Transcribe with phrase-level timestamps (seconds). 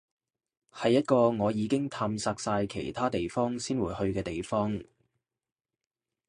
[0.73, 4.81] 係一個我已經探索晒其他地方先會去嘅地方